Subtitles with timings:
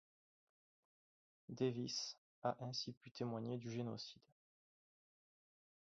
[1.57, 4.23] Davis a ainsi pu témoigner du génocide.